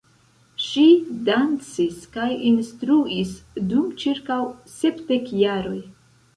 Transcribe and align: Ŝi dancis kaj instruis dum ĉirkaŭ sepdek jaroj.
Ŝi 0.67 0.85
dancis 1.27 1.99
kaj 2.17 2.25
instruis 2.53 3.37
dum 3.69 3.95
ĉirkaŭ 4.07 4.41
sepdek 4.81 5.33
jaroj. 5.47 5.81